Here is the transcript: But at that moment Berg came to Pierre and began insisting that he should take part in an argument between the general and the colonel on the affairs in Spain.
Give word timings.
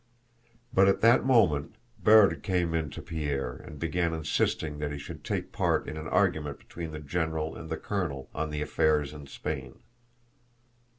But 0.73 0.87
at 0.87 1.01
that 1.01 1.27
moment 1.27 1.75
Berg 2.03 2.41
came 2.41 2.89
to 2.89 3.01
Pierre 3.03 3.57
and 3.57 3.77
began 3.77 4.15
insisting 4.15 4.79
that 4.79 4.91
he 4.91 4.97
should 4.97 5.23
take 5.23 5.51
part 5.51 5.87
in 5.87 5.95
an 5.95 6.07
argument 6.07 6.57
between 6.57 6.89
the 6.89 6.97
general 6.97 7.55
and 7.55 7.69
the 7.69 7.77
colonel 7.77 8.27
on 8.33 8.49
the 8.49 8.63
affairs 8.63 9.13
in 9.13 9.27
Spain. 9.27 9.75